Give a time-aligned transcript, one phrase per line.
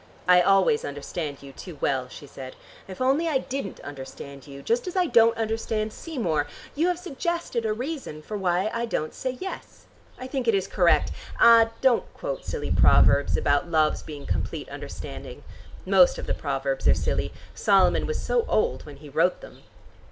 [0.27, 2.55] "I always understand you too well," she said.
[2.87, 7.67] "If only I didn't understand you, just as I don't understand Seymour, you have suggested
[7.67, 9.85] a reason for why I don't say 'yes.'
[10.17, 11.11] I think it is correct.
[11.39, 15.43] Ah, don't quote silly proverbs about love's being complete understanding.
[15.85, 19.61] Most of the proverbs are silly; Solomon was so old when he wrote them."